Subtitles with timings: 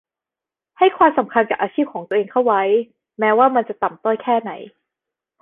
[0.77, 2.63] ให้ความสำคัญกับอาชีพของตัวเองเข้าไว้
[3.19, 4.51] แม้ว่ามันจะต่ำต้อยแค่ไหน